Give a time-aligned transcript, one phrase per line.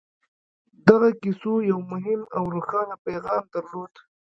[0.87, 3.93] دغو کيسو يو مهم او روښانه پيغام درلود.